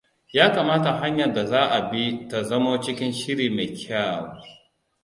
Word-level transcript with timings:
Ya 0.33 0.51
kamata 0.51 0.91
hanyar 0.93 1.33
da 1.33 1.45
za 1.45 1.61
a 1.71 1.89
bi 1.91 2.27
ta 2.27 2.43
zamo 2.43 2.81
cikin 2.81 3.13
shiri 3.13 3.49
mai 3.49 3.67
kyau. 3.73 4.41